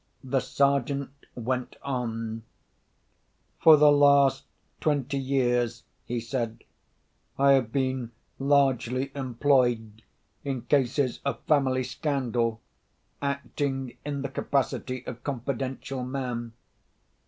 The 0.23 0.39
Sergeant 0.39 1.11
went 1.35 1.75
on: 1.83 2.41
"For 3.59 3.77
the 3.77 3.91
last 3.91 4.45
twenty 4.79 5.19
years," 5.19 5.83
he 6.07 6.19
said, 6.19 6.63
"I 7.37 7.51
have 7.51 7.71
been 7.71 8.09
largely 8.39 9.11
employed 9.13 10.01
in 10.43 10.63
cases 10.63 11.19
of 11.23 11.39
family 11.41 11.83
scandal, 11.83 12.61
acting 13.21 13.95
in 14.03 14.23
the 14.23 14.29
capacity 14.29 15.05
of 15.05 15.23
confidential 15.23 16.03
man. 16.03 16.53